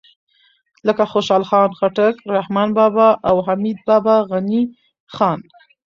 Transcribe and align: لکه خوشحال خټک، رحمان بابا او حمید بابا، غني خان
لکه 0.87 1.03
خوشحال 1.11 1.43
خټک، 1.79 2.15
رحمان 2.37 2.69
بابا 2.77 3.09
او 3.29 3.35
حمید 3.47 3.77
بابا، 3.89 4.15
غني 4.29 4.61
خان 5.15 5.39